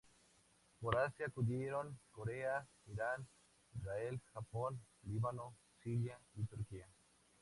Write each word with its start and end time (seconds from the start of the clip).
Por 0.79 0.97
Asia 0.97 1.27
acudieron 1.27 1.99
Corea, 2.11 2.65
Irán, 2.91 3.23
Israel, 3.77 4.19
Japón, 4.33 4.81
Líbano, 5.03 5.55
Siria 5.83 6.17
y 6.33 6.43
Turquía. 6.45 6.87